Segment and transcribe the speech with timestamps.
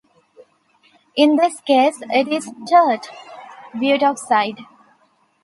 [1.15, 4.65] In this case, it is "tert"-butoxide.